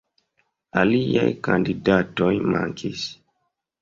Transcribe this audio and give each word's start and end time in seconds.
Aliaj 0.83 1.27
kandidatoj 1.49 2.33
mankis. 2.55 3.05